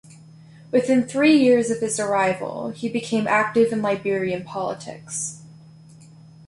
[0.71, 5.43] Within three years of his arrival, he became active in Liberian politics.